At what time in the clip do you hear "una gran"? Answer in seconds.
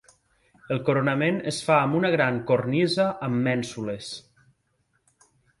2.01-2.41